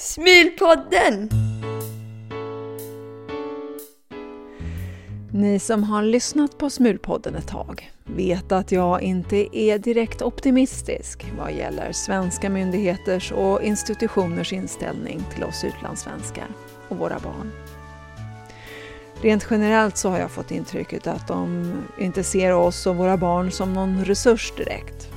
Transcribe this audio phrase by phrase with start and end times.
[0.00, 1.30] Smilpodden!
[5.32, 11.32] Ni som har lyssnat på Smulpodden ett tag vet att jag inte är direkt optimistisk
[11.38, 16.46] vad gäller svenska myndigheters och institutioners inställning till oss utlandssvenskar
[16.88, 17.52] och våra barn.
[19.20, 23.50] Rent generellt så har jag fått intrycket att de inte ser oss och våra barn
[23.50, 25.07] som någon resurs direkt.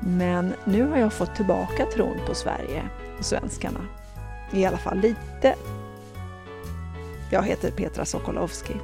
[0.00, 2.82] Men nu har jag fått tillbaka tron på Sverige
[3.18, 3.80] och svenskarna.
[4.52, 5.54] I alla fall lite.
[7.32, 8.74] Jag heter Petra Sokolowski.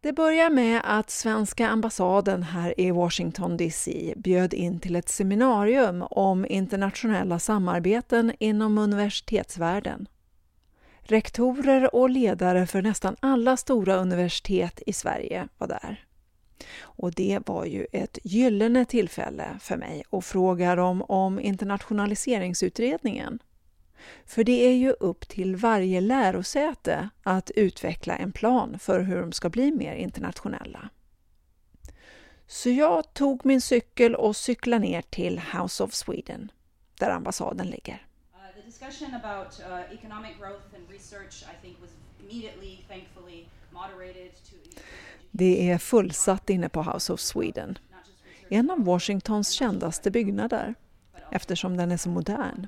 [0.00, 6.02] Det börjar med att svenska ambassaden här i Washington DC bjöd in till ett seminarium
[6.02, 10.06] om internationella samarbeten inom universitetsvärlden.
[11.08, 16.04] Rektorer och ledare för nästan alla stora universitet i Sverige var där.
[16.80, 23.38] Och det var ju ett gyllene tillfälle för mig att fråga dem om internationaliseringsutredningen.
[24.24, 29.32] För det är ju upp till varje lärosäte att utveckla en plan för hur de
[29.32, 30.88] ska bli mer internationella.
[32.46, 36.52] Så jag tog min cykel och cyklade ner till House of Sweden,
[36.98, 38.06] där ambassaden ligger.
[38.66, 44.80] Uh, discussion about uh, economic growth and research, I think, was immediately, thankfully, moderated to.
[45.30, 47.78] Det är fullsatt inne på House of Sweden,
[48.48, 50.74] en av Washingtons kändaste byggnader,
[51.30, 52.66] eftersom den är så modern.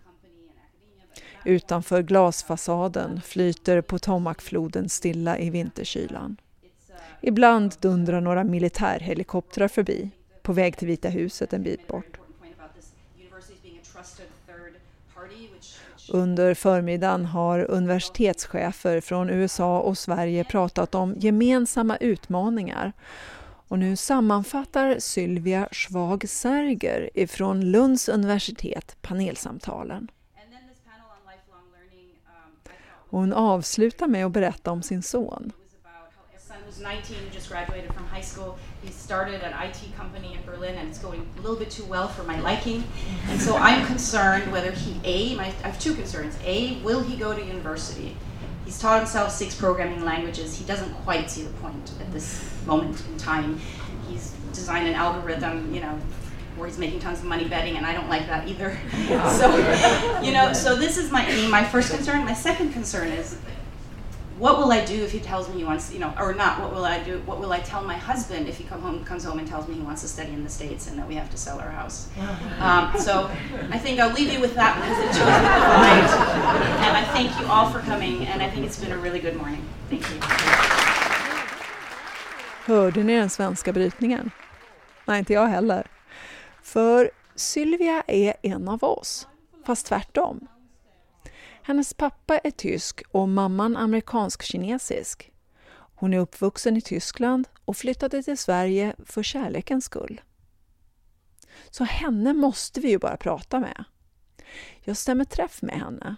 [1.45, 6.37] Utanför glasfasaden flyter Potomacfloden stilla i vinterkylan.
[7.21, 10.11] Ibland dundrar några militärhelikoptrar förbi,
[10.43, 12.19] på väg till Vita huset en bit bort.
[16.12, 22.92] Under förmiddagen har universitetschefer från USA och Sverige pratat om gemensamma utmaningar
[23.69, 30.11] och nu sammanfattar Sylvia Schwag Serger ifrån Lunds universitet panelsamtalen.
[33.11, 35.52] Hon avslutar med att berätta om sin son.
[36.68, 38.58] Was 19, just graduated from high school.
[38.83, 42.08] He started an IT company in Berlin and it's going a little bit too well
[42.08, 42.84] for my liking.
[43.29, 46.36] And so I'm concerned whether he, A, my, I have two concerns.
[46.45, 48.14] A, will he go to university?
[48.67, 50.58] He's taught himself six programming languages.
[50.58, 53.58] He doesn't quite see the point at this moment in time.
[54.07, 55.98] He's designed an algorithm, you know,
[56.57, 58.78] where he's making tons of money betting, and I don't like that either.
[59.39, 62.27] so, you know, so this is my my first concern.
[62.27, 63.39] My second concern is
[64.39, 66.61] what will I do if he tells me he wants, you know, or not?
[66.61, 67.19] What will I do?
[67.27, 69.75] What will I tell my husband if he come home, comes home and tells me
[69.75, 72.09] he wants to study in the states and that we have to sell our house?
[72.61, 73.31] Um, so
[73.71, 76.11] I think I'll leave you with that because it shows me the light.
[76.87, 79.37] And I thank you all for coming, and I think it's been a really good
[79.37, 79.63] morning.
[79.91, 80.21] Thank you.
[82.67, 84.31] Hörde ni den svenska brytningen?
[85.05, 85.87] Nej, inte jag heller.
[86.63, 89.29] För Sylvia är en av oss,
[89.67, 90.49] fast tvärtom.
[91.68, 95.33] Hennes pappa är tysk och mamman amerikansk-kinesisk.
[95.70, 100.20] Hon är uppvuxen i Tyskland och flyttade till Sverige för kärlekens skull.
[101.70, 103.84] Så henne måste vi ju bara prata med.
[104.80, 106.17] Jag stämmer träff med henne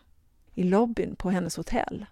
[0.55, 2.06] i lobbyn på hennes hotell.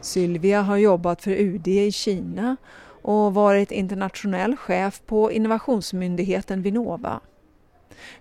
[0.00, 2.56] Sylvia har jobbat för UD i Kina
[3.02, 7.20] och varit internationell chef på innovationsmyndigheten Vinnova.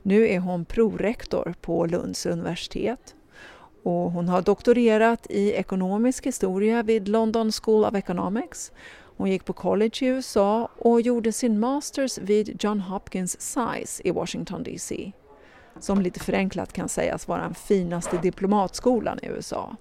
[0.02, 3.16] Nu är hon prorektor på Lunds universitet
[3.84, 8.72] och hon har doktorerat i ekonomisk historia vid London School of Economics.
[9.18, 14.12] Hon gick på college i USA och gjorde sin masters vid John Hopkins SAIS i
[14.12, 15.12] Washington DC
[15.80, 19.76] som lite förenklat kan sägas vara den finaste diplomatskolan i USA.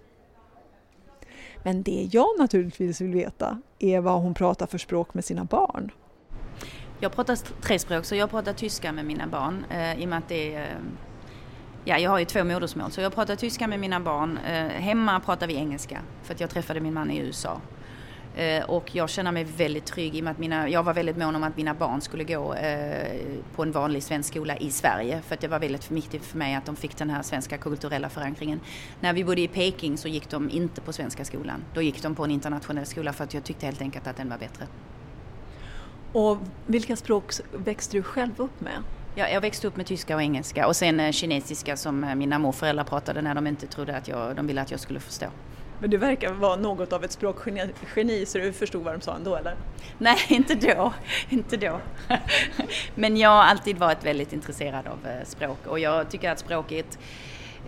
[1.63, 5.91] Men det jag naturligtvis vill veta är vad hon pratar för språk med sina barn.
[7.01, 10.19] Jag pratar tre språk, så jag pratar tyska med mina barn eh, i och med
[10.19, 10.77] att det är eh,
[11.85, 14.39] Ja, jag har ju två modersmål, så jag pratar tyska med mina barn.
[14.39, 17.61] Eh, hemma pratar vi engelska, för att jag träffade min man i USA.
[18.37, 21.17] Eh, och jag känner mig väldigt trygg i och med att mina, jag var väldigt
[21.17, 23.21] mån om att mina barn skulle gå eh,
[23.55, 25.23] på en vanlig svensk skola i Sverige.
[25.23, 28.09] För att det var väldigt viktigt för mig att de fick den här svenska kulturella
[28.09, 28.61] förankringen.
[29.01, 31.65] När vi bodde i Peking så gick de inte på svenska skolan.
[31.75, 34.29] Då gick de på en internationell skola för att jag tyckte helt enkelt att den
[34.29, 34.67] var bättre.
[36.13, 38.83] Och vilka språk växte du själv upp med?
[39.15, 42.39] Ja, jag växte upp med tyska och engelska och sen eh, kinesiska som eh, mina
[42.39, 45.27] morföräldrar pratade när de inte trodde att jag, de ville att jag skulle förstå.
[45.81, 49.37] Men du verkar vara något av ett språkgeni så du förstod vad de sa ändå
[49.37, 49.55] eller?
[49.99, 50.93] Nej, inte då.
[51.29, 51.81] inte då.
[52.95, 56.73] Men jag har alltid varit väldigt intresserad av eh, språk och jag tycker att språk
[56.73, 56.99] är ett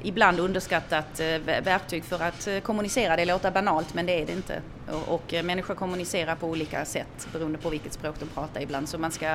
[0.03, 1.27] ibland underskattat eh,
[1.63, 3.17] verktyg för att eh, kommunicera.
[3.17, 4.63] Det låter banalt men det är det inte.
[5.07, 8.89] Och, eh, människor kommunicerar på olika sätt beroende på vilket språk de pratar ibland.
[8.89, 9.31] Så man ska,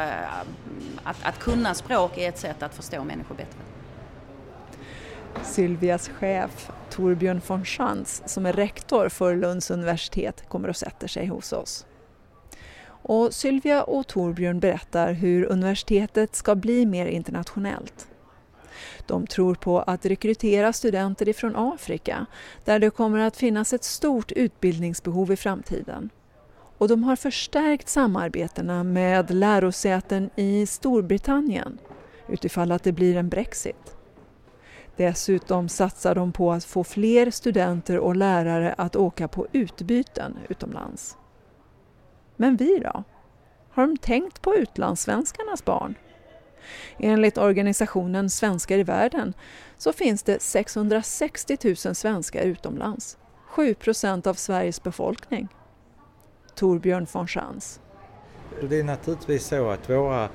[1.04, 3.60] att, att kunna språk är ett sätt att förstå människor bättre.
[5.44, 11.28] Sylvias chef Torbjörn von Schantz som är rektor för Lunds universitet kommer och sätter sig
[11.28, 11.86] hos oss.
[13.08, 18.08] Och Sylvia och Torbjörn berättar hur universitetet ska bli mer internationellt.
[19.06, 22.26] De tror på att rekrytera studenter ifrån Afrika
[22.64, 26.10] där det kommer att finnas ett stort utbildningsbehov i framtiden.
[26.78, 31.78] Och de har förstärkt samarbetena med lärosäten i Storbritannien
[32.28, 33.96] utifall att det blir en Brexit.
[34.96, 41.18] Dessutom satsar de på att få fler studenter och lärare att åka på utbyten utomlands.
[42.36, 43.04] Men vi då?
[43.70, 45.96] Har de tänkt på utlandssvenskarnas barn?
[47.00, 49.34] Enligt organisationen Svenskar i världen
[49.78, 55.48] så finns det 660 000 svenskar utomlands, 7 procent av Sveriges befolkning.
[56.56, 57.80] Torbjörn von Schantz.
[58.70, 60.30] Det är naturligtvis så att våra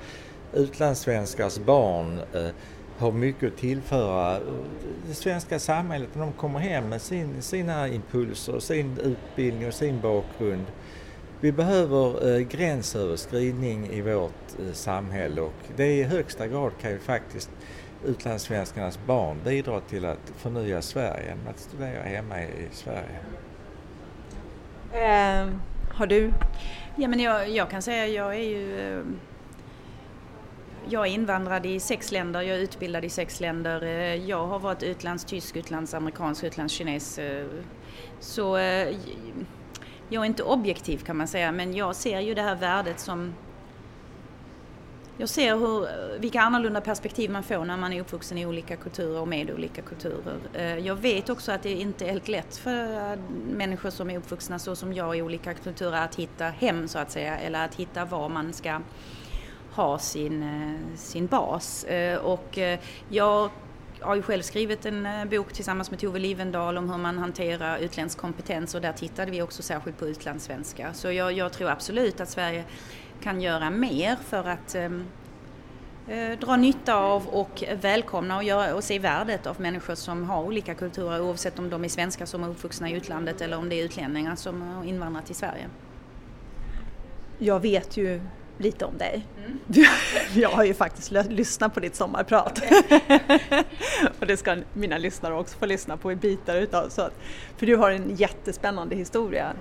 [0.52, 2.48] utlandssvenskars barn eh,
[2.98, 4.42] har mycket att tillföra eh,
[5.08, 10.00] det svenska samhället när de kommer hem med sin, sina impulser, sin utbildning och sin
[10.00, 10.66] bakgrund.
[11.42, 16.90] Vi behöver eh, gränsöverskridning i vårt eh, samhälle och det är i högsta grad kan
[16.90, 17.50] ju faktiskt
[18.04, 23.18] utlandssvenskarnas barn bidra till att förnya Sverige genom att studera hemma i, i Sverige.
[24.92, 25.48] Eh,
[25.94, 26.32] har du?
[26.96, 29.04] Ja men jag, jag kan säga jag är ju eh,
[30.88, 33.82] jag är invandrad i sex länder, jag är utbildad i sex länder.
[33.82, 37.18] Eh, jag har varit utlandstysk, utlandsamerikansk, utlandskines.
[37.18, 37.46] Eh,
[38.20, 38.96] så eh,
[40.10, 43.34] jag är inte objektiv kan man säga, men jag ser ju det här värdet som
[45.16, 49.20] jag ser hur, vilka annorlunda perspektiv man får när man är uppvuxen i olika kulturer
[49.20, 50.38] och med olika kulturer.
[50.54, 53.18] Eh, jag vet också att det inte är helt lätt för eh,
[53.50, 57.10] människor som är uppvuxna så som jag i olika kulturer att hitta hem så att
[57.10, 58.80] säga, eller att hitta var man ska
[59.72, 61.86] ha sin, eh, sin bas.
[62.22, 62.58] Och
[63.08, 63.50] jag
[64.00, 67.78] har ju själv skrivit en eh, bok tillsammans med Tove Livendal om hur man hanterar
[67.78, 70.94] utländsk kompetens och där tittade vi också särskilt på utlandssvenska.
[70.94, 72.64] Så jag, jag tror absolut att Sverige
[73.22, 75.04] kan göra mer för att ehm,
[76.08, 80.42] eh, dra nytta av och välkomna och, göra, och se värdet av människor som har
[80.42, 83.80] olika kulturer oavsett om de är svenskar som är uppvuxna i utlandet eller om det
[83.80, 85.66] är utlänningar som har invandrat till Sverige.
[87.38, 88.20] Jag vet ju
[88.60, 89.26] lite om dig.
[89.44, 89.58] Mm.
[90.34, 92.62] Jag har ju faktiskt lyssnat på ditt sommarprat.
[94.20, 96.88] och det ska mina lyssnare också få lyssna på i bitar utav.
[96.88, 97.12] Så att,
[97.56, 99.52] för du har en jättespännande historia.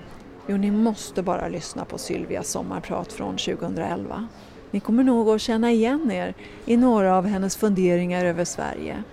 [0.48, 4.28] Jo, ni måste bara lyssna på Sylvias sommarprat från 2011.
[4.72, 6.34] Ni kommer nog att känna igen er
[6.66, 9.04] i några av hennes funderingar över Sverige.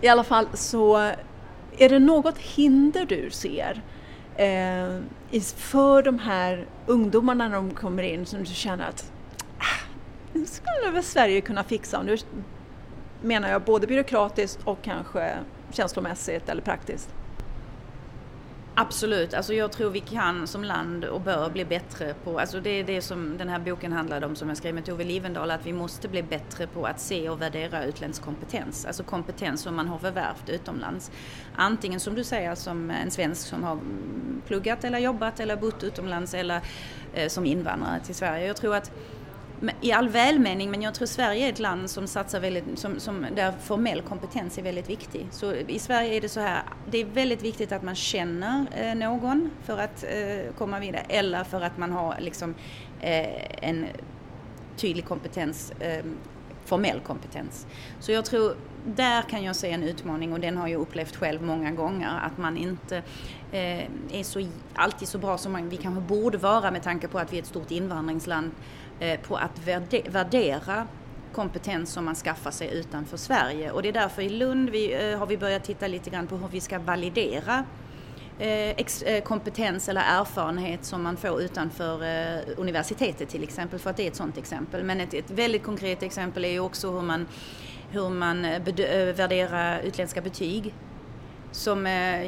[0.00, 0.96] I alla fall så
[1.78, 3.82] är det något hinder du ser
[4.36, 5.00] eh,
[5.40, 9.12] för de här ungdomarna när de kommer in som du känner att
[9.58, 9.86] ah,
[10.32, 11.98] nu skulle väl Sverige kunna fixa.
[11.98, 12.16] Och nu
[13.22, 15.38] menar jag både byråkratiskt och kanske
[15.72, 17.08] känslomässigt eller praktiskt.
[18.76, 22.70] Absolut, alltså jag tror vi kan som land och bör bli bättre på, alltså det
[22.70, 25.66] är det som den här boken handlade om som jag skrev med Tove Livendal, att
[25.66, 29.88] vi måste bli bättre på att se och värdera utländsk kompetens, alltså kompetens som man
[29.88, 31.10] har förvärvt utomlands.
[31.54, 33.78] Antingen som du säger som en svensk som har
[34.46, 36.60] pluggat eller jobbat eller bott utomlands eller
[37.14, 38.46] eh, som invandrare till Sverige.
[38.46, 38.92] Jag tror att
[39.80, 43.26] i all välmening, men jag tror Sverige är ett land som satsar väldigt, som, som,
[43.36, 45.26] där formell kompetens är väldigt viktig.
[45.30, 48.94] Så i Sverige är det så här, det är väldigt viktigt att man känner eh,
[48.94, 52.54] någon för att eh, komma vidare eller för att man har liksom
[53.00, 53.86] eh, en
[54.76, 56.04] tydlig kompetens, eh,
[56.64, 57.66] formell kompetens.
[58.00, 58.56] Så jag tror,
[58.86, 62.38] där kan jag se en utmaning och den har jag upplevt själv många gånger, att
[62.38, 62.96] man inte
[63.52, 67.18] eh, är så, alltid så bra som man, vi kanske borde vara med tanke på
[67.18, 69.66] att vi är ett stort invandringsland Eh, Eh, på att
[70.08, 70.86] värdera
[71.32, 73.70] kompetens som man skaffar sig utanför Sverige.
[73.70, 76.36] Och det är därför i Lund vi, eh, har vi börjat titta lite grann på
[76.36, 77.64] hur vi ska validera
[78.38, 82.00] eh, kompetens eller erfarenhet som man får utanför
[82.56, 84.84] universitetet till exempel, för att det är ett sådant exempel.
[84.84, 87.26] Men ett, ett väldigt konkret exempel är ju också hur man,
[87.90, 90.74] hur man värderar utländska betyg.
[91.52, 91.86] Som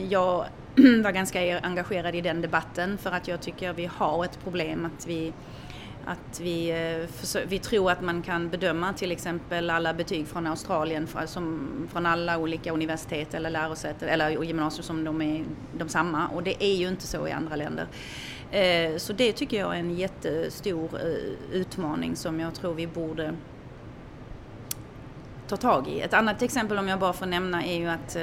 [0.08, 0.46] jag
[1.04, 5.06] var ganska engagerad i den debatten för att jag tycker vi har ett problem att
[5.06, 5.32] vi
[6.06, 11.08] att vi, eh, vi tror att man kan bedöma till exempel alla betyg från Australien
[11.26, 15.44] som, från alla olika universitet eller lärosäten eller gymnasier som de är
[15.78, 17.86] de samma och det är ju inte så i andra länder.
[18.50, 23.34] Eh, så det tycker jag är en jättestor eh, utmaning som jag tror vi borde
[25.48, 26.00] ta tag i.
[26.00, 28.16] Ett annat exempel om jag bara får nämna är ju att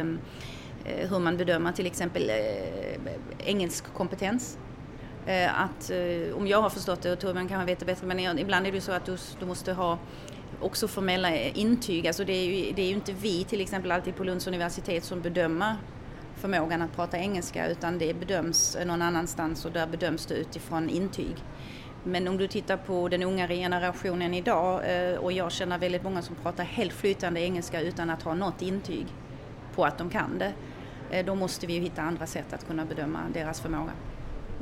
[0.85, 2.31] hur man bedömer till exempel
[3.39, 4.57] engelsk kompetens.
[5.25, 8.39] Eh, att eh, om jag har förstått det och Torbjörn kanske vet det bättre men
[8.39, 9.97] ibland är det ju så att du, du måste ha
[10.61, 12.07] också formella eh, intyg.
[12.07, 15.03] Alltså det är, ju, det är ju inte vi till exempel alltid på Lunds universitet
[15.03, 15.75] som bedömer
[16.35, 21.35] förmågan att prata engelska utan det bedöms någon annanstans och där bedöms det utifrån intyg.
[22.03, 26.21] Men om du tittar på den unga generationen idag eh, och jag känner väldigt många
[26.21, 29.07] som pratar helt flytande engelska utan att ha något intyg
[29.75, 30.53] på att de kan det.
[31.11, 33.91] Eh, då måste vi ju hitta andra sätt att kunna bedöma deras förmåga.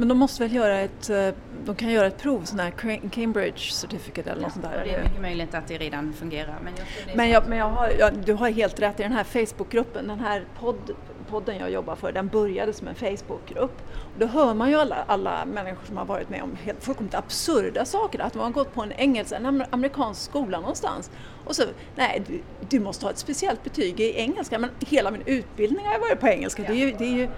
[0.02, 1.28] Men de måste väl göra ett, eh,
[1.66, 2.72] de kan göra ett prov, sån här
[3.10, 4.82] Cambridge certificate eller något sånt där?
[4.86, 6.60] Det är mycket möjligt att det redan fungerar.
[6.64, 9.24] Men, jag men, jag, men jag har, jag, du har helt rätt i den här
[9.24, 10.92] Facebookgruppen, den här podd,
[11.30, 13.82] podden jag jobbar för, den började som en Facebookgrupp.
[14.20, 17.86] då hör man ju alla, alla människor som har varit med om helt fullkomligt absurda
[17.86, 21.12] saker, att de har gått på en engelsk, en amerikansk skola någonstans
[21.46, 21.64] och så,
[21.96, 25.94] nej du, du måste ha ett speciellt betyg i engelska, men hela min utbildning har
[25.94, 26.64] ju varit på engelska.
[26.64, 27.30] Det är ju, det är ju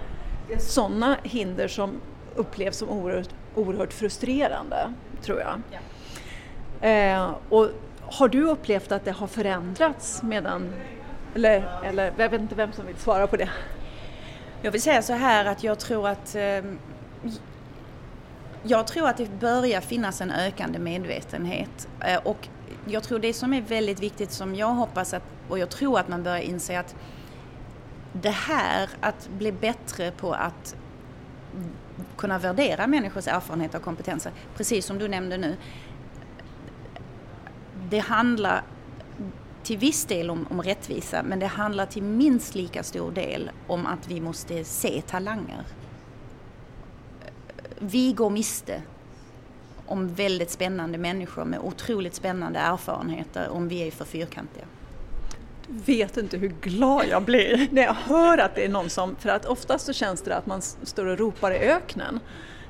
[0.58, 2.00] sådana hinder som
[2.36, 5.62] upplevs som oerhört, oerhört frustrerande, tror jag.
[5.70, 5.78] Ja.
[6.88, 7.68] Eh, och
[8.00, 10.72] har du upplevt att det har förändrats medan,
[11.34, 13.50] eller, eller jag vet inte vem som vill svara på det?
[14.62, 16.62] Jag vill säga så här att jag tror att eh,
[18.62, 22.48] jag tror att det börjar finnas en ökande medvetenhet eh, och
[22.86, 26.08] jag tror det som är väldigt viktigt som jag hoppas att, och jag tror att
[26.08, 26.94] man börjar inse att
[28.12, 30.76] det här att bli bättre på att
[32.16, 35.56] kunna värdera människors erfarenheter och kompetenser, precis som du nämnde nu.
[37.90, 38.62] Det handlar
[39.62, 43.86] till viss del om, om rättvisa men det handlar till minst lika stor del om
[43.86, 45.64] att vi måste se talanger.
[47.78, 48.82] Vi går miste
[49.86, 54.64] om väldigt spännande människor med otroligt spännande erfarenheter om vi är för fyrkantiga
[55.68, 59.28] vet inte hur glad jag blir när jag hör att det är någon som, för
[59.28, 62.20] att oftast så känns det att man står och ropar i öknen.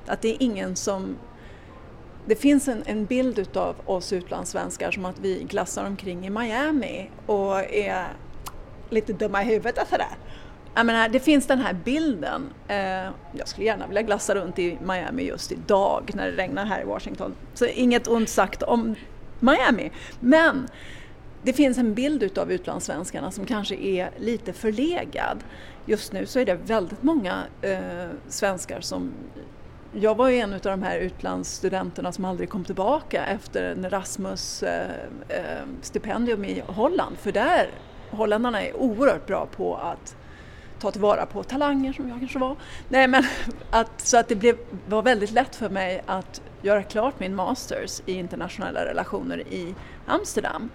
[0.06, 1.16] Att det är ingen som
[2.26, 7.10] det finns en, en bild utav oss utlandssvenskar som att vi glassar omkring i Miami
[7.26, 8.06] och är
[8.90, 10.16] lite dumma i huvudet och sådär.
[10.74, 12.50] Jag menar, det finns den här bilden.
[12.68, 12.76] Eh,
[13.32, 16.84] jag skulle gärna vilja glassa runt i Miami just idag när det regnar här i
[16.84, 17.34] Washington.
[17.54, 18.94] Så inget ont sagt om
[19.40, 19.90] Miami.
[20.20, 20.68] Men
[21.44, 25.44] det finns en bild utav utlandssvenskarna som kanske är lite förlegad.
[25.86, 29.12] Just nu så är det väldigt många eh, svenskar som
[29.92, 36.44] jag var ju en av de här utlandsstudenterna som aldrig kom tillbaka efter en Erasmus-stipendium
[36.44, 37.18] eh, eh i Holland.
[37.18, 37.70] För där,
[38.10, 40.16] holländarna är oerhört bra på att
[40.80, 42.56] ta tillvara på talanger som jag kanske var.
[42.88, 43.24] Nej, men
[43.70, 44.56] att, så att det blev,
[44.88, 49.74] var väldigt lätt för mig att göra klart min masters i internationella relationer i
[50.06, 50.70] Amsterdam.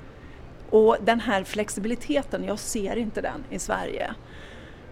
[0.69, 4.13] Och den här flexibiliteten, jag ser inte den i Sverige.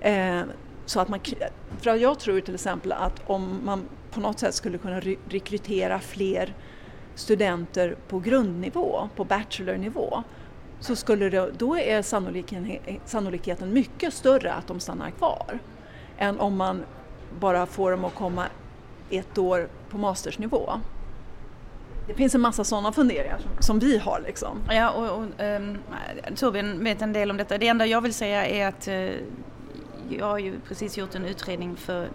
[0.01, 0.41] Eh,
[0.85, 1.19] så att man,
[1.81, 6.53] för jag tror till exempel att om man på något sätt skulle kunna rekrytera fler
[7.15, 10.23] studenter på grundnivå, på bachelornivå,
[10.79, 15.59] så skulle det, då är sannolikheten, sannolikheten mycket större att de stannar kvar
[16.17, 16.83] än om man
[17.39, 18.45] bara får dem att komma
[19.09, 20.73] ett år på mastersnivå.
[22.07, 24.61] Det finns en massa sådana funderingar som, som, vi har liksom.
[24.69, 25.77] Ja, och, och um,
[26.35, 27.57] Torbjörn vet en del om detta.
[27.57, 29.11] Det enda jag vill säga är att uh,
[30.09, 32.09] jag har ju precis gjort en utredning för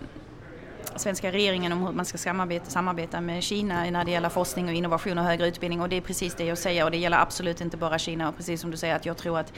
[0.96, 4.72] svenska regeringen om hur man ska samarbeta, samarbeta med Kina när det gäller forskning och
[4.72, 7.60] innovation och högre utbildning och det är precis det jag säger och det gäller absolut
[7.60, 9.52] inte bara Kina och precis som du säger att jag tror att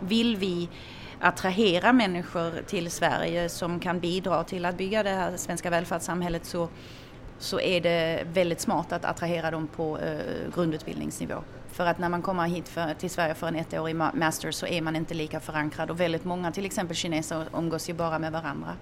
[0.00, 0.68] vill vi
[1.20, 6.68] attrahera människor till Sverige som kan bidra till att bygga det här svenska välfärdssamhället så
[7.42, 11.34] så är det väldigt smart att attrahera dem på eh, grundutbildningsnivå.
[11.72, 14.82] För att när man kommer hit för, till Sverige för en ettårig master så är
[14.82, 18.76] man inte lika förankrad och väldigt många, till exempel kineser, umgås ju bara med varandra.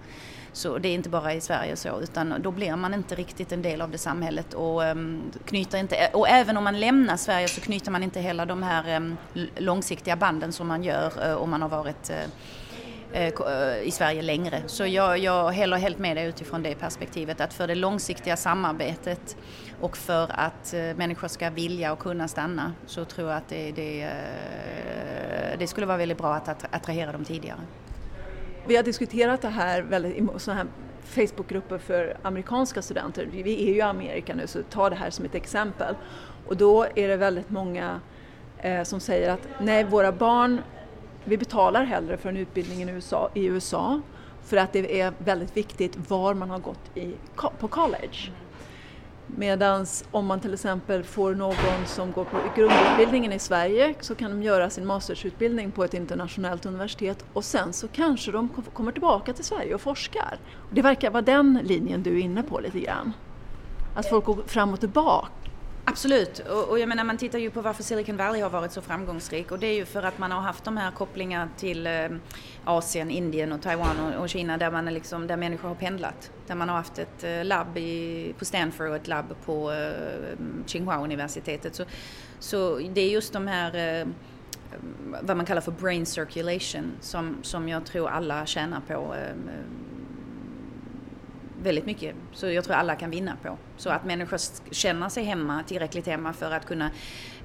[0.53, 3.63] Så det är inte bara i Sverige så utan då blir man inte riktigt en
[3.63, 7.61] del av det samhället och um, knyter inte, och även om man lämnar Sverige så
[7.61, 9.17] knyter man inte heller de här um,
[9.57, 12.17] långsiktiga banden som man gör uh, om man har varit uh,
[13.13, 14.63] Eh, eh, i Sverige längre.
[14.67, 19.37] Så jag, jag häller helt med dig utifrån det perspektivet att för det långsiktiga samarbetet
[19.81, 23.73] och för att eh, människor ska vilja och kunna stanna så tror jag att det,
[23.73, 24.11] det,
[25.59, 27.61] det skulle vara väldigt bra att attrahera dem tidigare.
[28.67, 30.69] Vi har diskuterat det här väldigt, i sådana här
[31.05, 33.29] Facebookgrupper för amerikanska studenter.
[33.33, 35.95] Vi är ju i Amerika nu så ta det här som ett exempel.
[36.47, 38.01] Och då är det väldigt många
[38.85, 40.61] som säger att nej, våra barn
[41.25, 44.01] vi betalar hellre för en utbildning i USA, i USA
[44.45, 47.15] för att det är väldigt viktigt var man har gått i,
[47.59, 48.31] på college.
[49.27, 54.31] Medan om man till exempel får någon som går på grundutbildningen i Sverige så kan
[54.31, 59.33] de göra sin mastersutbildning på ett internationellt universitet och sen så kanske de kommer tillbaka
[59.33, 60.39] till Sverige och forskar.
[60.71, 63.13] Det verkar vara den linjen du är inne på lite grann.
[63.95, 65.29] Att folk går fram och tillbaka
[65.91, 68.83] Absolut, och, och jag menar man tittar ju på varför Silicon Valley har varit så
[68.83, 72.09] framgångsrik och det är ju för att man har haft de här kopplingarna till eh,
[72.65, 76.31] Asien, Indien och Taiwan och, och, Kina där, man är liksom, där människor har pendlat.
[76.47, 80.39] Där man har haft ett eh, labb i, på Stanford och ett labb på eh,
[80.67, 81.75] Tsinghua-universitetet.
[81.75, 81.85] Så,
[82.39, 84.07] så det är just de här eh,
[85.23, 89.35] vad man kallar för brain circulation som, som jag tror alla tjänar på eh,
[91.63, 92.15] väldigt mycket.
[92.33, 93.59] Så jag tror alla kan vinna på.
[93.77, 94.39] Så att människor
[94.71, 96.91] känner sig hemma, tillräckligt hemma för att kunna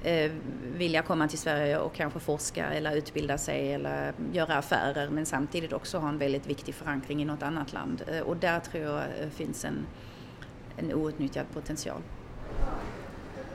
[0.04, 0.32] eh,
[0.76, 5.72] vilja komma till Sverige och kanske forska eller utbilda sig eller göra affärer men samtidigt
[5.72, 8.02] också ha en väldigt viktig förankring i något annat land.
[8.12, 9.86] Eh, och där tror jag eh, finns en,
[10.76, 12.02] en outnyttjad potential.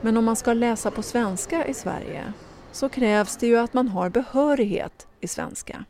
[0.00, 2.32] Men om man ska läsa på svenska i Sverige
[2.72, 5.84] så krävs det ju att man har behörighet i svenska.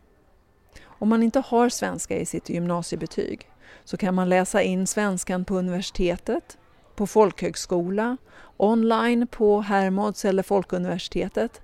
[0.84, 3.51] Om man inte har svenska i sitt gymnasiebetyg
[3.84, 6.58] så kan man läsa in svenskan på universitetet,
[6.96, 8.16] på folkhögskola,
[8.56, 11.60] online på Hermods eller Folkuniversitetet.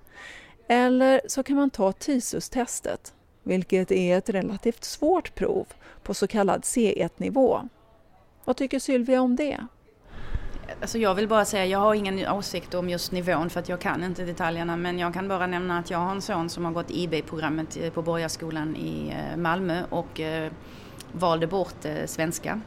[0.68, 5.66] Eller så kan man ta TISUS-testet, vilket är ett relativt svårt prov
[6.02, 7.68] på så kallad C1-nivå.
[8.44, 9.66] Vad tycker Sylvia om det?
[10.80, 13.80] Alltså jag vill bara säga, jag har ingen åsikt om just nivån för att jag
[13.80, 16.72] kan inte detaljerna men jag kan bara nämna att jag har en son som har
[16.72, 20.52] gått IB-programmet eh, på Borgarskolan i eh, Malmö och eh,
[21.12, 22.60] valde bort eh, svenska.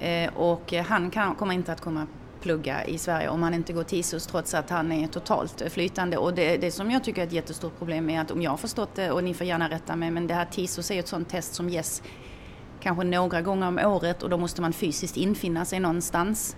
[0.00, 2.06] Eh, och han kan, kommer inte att komma
[2.40, 6.16] plugga i Sverige om han inte går TISUS trots att han är totalt eh, flytande.
[6.16, 8.56] Och det, det som jag tycker är ett jättestort problem är att om jag har
[8.56, 11.28] förstått det, och ni får gärna rätta mig, men det här TISUS är ett sånt
[11.28, 12.02] test som ges
[12.80, 16.56] kanske några gånger om året och då måste man fysiskt infinna sig någonstans.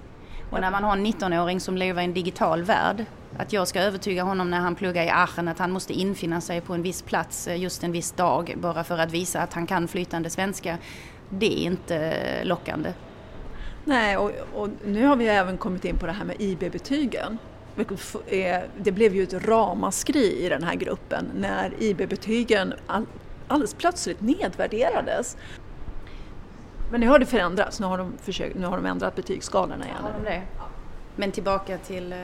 [0.50, 3.04] Och när man har en 19-åring som lever i en digital värld,
[3.36, 6.60] att jag ska övertyga honom när han pluggar i Aachen att han måste infinna sig
[6.60, 9.66] på en viss plats eh, just en viss dag bara för att visa att han
[9.66, 10.78] kan flytande svenska
[11.30, 12.92] det är inte eh, lockande.
[13.84, 17.38] Nej, och, och nu har vi även kommit in på det här med IB-betygen.
[18.76, 23.06] Det blev ju ett ramaskri i den här gruppen när IB-betygen all,
[23.48, 25.36] alldeles plötsligt nedvärderades.
[26.90, 29.96] Men nu har det förändrats, nu har de, försökt, nu har de ändrat betygsskalorna igen.
[30.02, 30.42] Har de det?
[31.16, 32.12] Men tillbaka till...
[32.12, 32.18] Eh,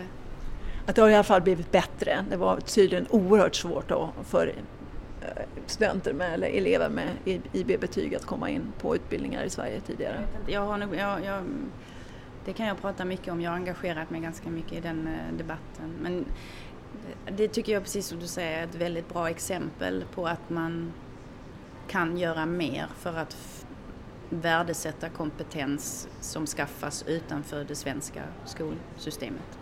[0.87, 2.25] Att det har i alla fall blivit bättre.
[2.31, 4.53] Det var tydligen oerhört svårt då för
[5.21, 7.09] Eh, studenter med, eller elever med
[7.53, 10.25] IB-betyg att komma in på utbildningar i Sverige tidigare?
[10.47, 11.43] Jag har nog, jag, jag,
[12.45, 15.37] det kan jag prata mycket om, jag har engagerat mig ganska mycket i den eh,
[15.39, 15.95] debatten.
[16.01, 16.25] Men
[17.37, 20.93] det tycker jag precis som du säger är ett väldigt bra exempel på att man
[21.89, 23.37] kan göra mer för att
[24.31, 29.59] värdesätta kompetens som skaffas utanför det svenska skolsystemet.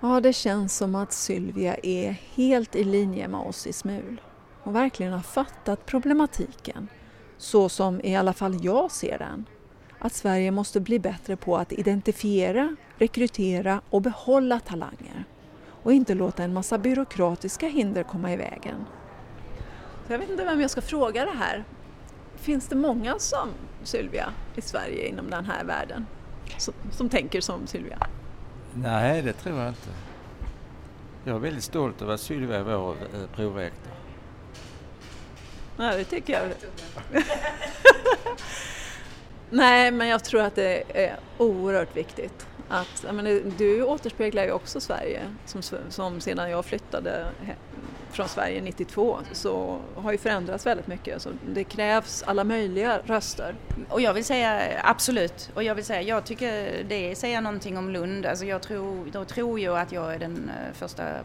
[0.00, 4.20] Ja, det känns som att Sylvia är helt i linje med oss i SMUL
[4.62, 6.88] och verkligen har fattat problematiken
[7.38, 9.44] så som i alla fall jag ser den.
[9.98, 15.24] Att Sverige måste bli bättre på att identifiera, rekrytera och behålla talanger
[15.82, 18.84] och inte låta en massa byråkratiska hinder komma i vägen.
[20.08, 21.64] Jag vet inte vem jag ska fråga det här.
[22.44, 23.48] Finns det många som
[23.82, 26.06] Sylvia i Sverige inom den här världen
[26.58, 27.98] som, som tänker som Sylvia?
[28.74, 29.90] Nej, det tror jag inte.
[31.24, 33.92] Jag är väldigt stolt över att Sylvia är vår eh, prorektor.
[35.76, 36.52] Nej, det tycker jag.
[39.50, 42.46] Nej, men jag tror att det är oerhört viktigt.
[42.68, 47.26] Att, menar, du återspeglar ju också Sverige som, som sedan jag flyttade
[48.14, 51.22] från Sverige 92 så har ju förändrats väldigt mycket.
[51.22, 53.54] Så det krävs alla möjliga röster.
[53.88, 57.90] Och jag vill säga absolut, och jag vill säga, jag tycker det säger någonting om
[57.90, 58.26] Lund.
[58.26, 61.20] Alltså jag tror, då tror ju att jag är den eh, första eh,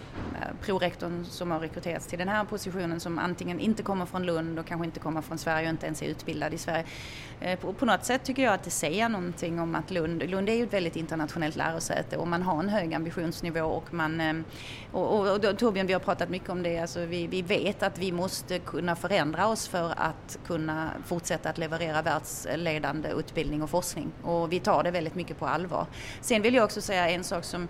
[0.62, 4.66] prorektorn som har rekryterats till den här positionen som antingen inte kommer från Lund och
[4.66, 6.86] kanske inte kommer från Sverige och inte ens är utbildad i Sverige.
[7.42, 10.50] Eh, på, på något sätt tycker jag att det säger någonting om att Lund, Lund
[10.50, 14.44] är ju ett väldigt internationellt lärosäte och man har en hög ambitionsnivå och man,
[14.92, 17.98] och, och, och Torbjörn vi har pratat mycket om det Alltså vi, vi vet att
[17.98, 24.12] vi måste kunna förändra oss för att kunna fortsätta att leverera världsledande utbildning och forskning.
[24.24, 25.86] Och vi tar det väldigt mycket på allvar.
[26.22, 27.64] Sen vill jag också säga en sak som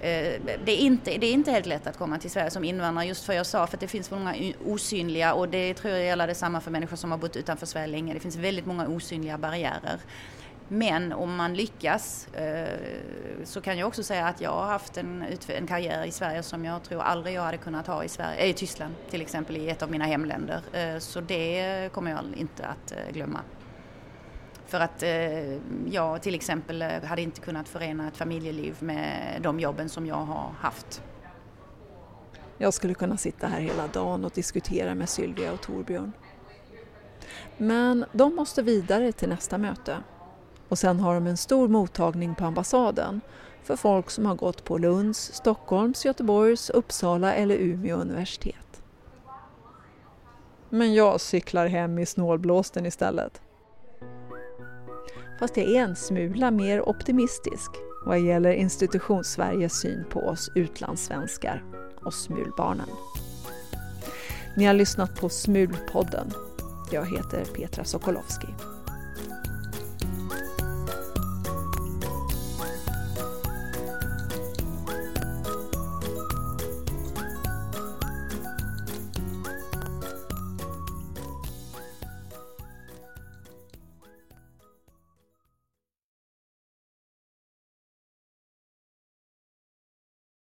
[0.00, 0.32] eh,
[0.64, 3.24] det är, inte, det är inte helt lätt att komma till Sverige som invandrare just
[3.24, 4.34] för jag sa för att det finns många
[4.66, 8.14] osynliga och det tror jag gäller detsamma för människor som har bott utanför Sverige länge.
[8.14, 9.98] Det finns väldigt många osynliga barriärer.
[10.68, 12.68] Men om man lyckas eh,
[13.44, 16.64] så kan jag också säga att jag har haft en, en karriär i Sverige som
[16.64, 19.70] jag tror aldrig jag hade kunnat ha i, Sverige, eh, i Tyskland till exempel i
[19.70, 20.62] ett av mina hemländer.
[20.72, 23.40] Eh, så det kommer jag inte att eh, glömma.
[24.66, 25.04] För att
[25.90, 30.50] jag till exempel hade inte kunnat förena ett familjeliv med de jobben som jag har
[30.60, 31.02] haft.
[32.58, 36.12] Jag skulle kunna sitta här hela dagen och diskutera med Sylvia och Torbjörn.
[37.56, 39.96] Men de måste vidare till nästa möte.
[40.72, 43.20] Och sen har de en stor mottagning på ambassaden
[43.62, 48.82] för folk som har gått på Lunds, Stockholms, Göteborgs, Uppsala eller Umeå universitet.
[50.68, 53.40] Men jag cyklar hem i snålblåsten istället.
[55.38, 57.70] Fast jag är en smula mer optimistisk
[58.06, 61.64] vad gäller institutionssveriges syn på oss utlandssvenskar
[62.04, 62.88] och smulbarnen.
[64.56, 66.30] Ni har lyssnat på Smulpodden.
[66.92, 68.48] Jag heter Petra Sokolowski.